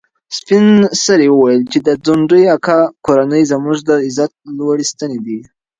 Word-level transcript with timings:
سپین 0.37 0.65
سرې 1.03 1.27
وویل 1.31 1.61
چې 1.71 1.79
د 1.85 1.89
ځونډي 2.05 2.43
اکا 2.55 2.79
کورنۍ 3.05 3.43
زموږ 3.51 3.77
د 3.89 3.91
عزت 4.05 4.31
لوړې 4.57 4.85
ستنې 4.91 5.19
دي. 5.25 5.39